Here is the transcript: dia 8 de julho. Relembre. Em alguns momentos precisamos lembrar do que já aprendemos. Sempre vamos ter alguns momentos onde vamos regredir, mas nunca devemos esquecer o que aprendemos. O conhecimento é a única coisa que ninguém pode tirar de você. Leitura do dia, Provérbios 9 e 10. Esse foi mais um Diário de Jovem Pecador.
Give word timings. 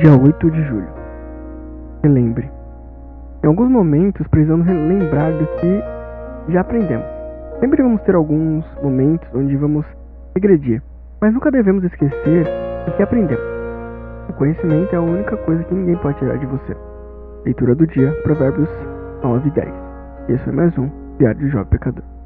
dia 0.00 0.16
8 0.18 0.50
de 0.50 0.62
julho. 0.62 0.88
Relembre. 2.02 2.50
Em 3.44 3.46
alguns 3.46 3.70
momentos 3.70 4.26
precisamos 4.28 4.66
lembrar 4.66 5.30
do 5.32 5.46
que 5.58 6.52
já 6.52 6.62
aprendemos. 6.62 7.04
Sempre 7.60 7.82
vamos 7.82 8.00
ter 8.02 8.14
alguns 8.14 8.64
momentos 8.82 9.28
onde 9.34 9.54
vamos 9.56 9.84
regredir, 10.34 10.82
mas 11.20 11.34
nunca 11.34 11.50
devemos 11.50 11.84
esquecer 11.84 12.46
o 12.88 12.96
que 12.96 13.02
aprendemos. 13.02 13.44
O 14.30 14.32
conhecimento 14.32 14.90
é 14.94 14.96
a 14.96 15.02
única 15.02 15.36
coisa 15.36 15.62
que 15.64 15.74
ninguém 15.74 15.96
pode 15.96 16.18
tirar 16.18 16.38
de 16.38 16.46
você. 16.46 16.74
Leitura 17.44 17.74
do 17.74 17.86
dia, 17.86 18.10
Provérbios 18.22 18.70
9 19.22 19.48
e 19.48 19.52
10. 19.52 19.68
Esse 20.30 20.44
foi 20.44 20.52
mais 20.54 20.78
um 20.78 20.88
Diário 21.18 21.40
de 21.40 21.48
Jovem 21.50 21.66
Pecador. 21.66 22.19